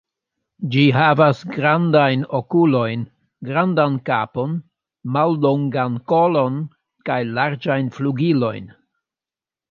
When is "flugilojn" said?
7.99-8.73